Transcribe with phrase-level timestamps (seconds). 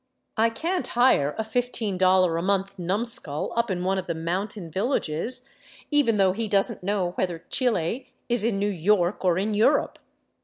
[0.35, 4.71] I can't fire a fifteen dollar a month numskull up in one of the mountain
[4.71, 5.47] villages,
[5.91, 9.99] even though he doesn't know whether Chile is in New York or in Europe.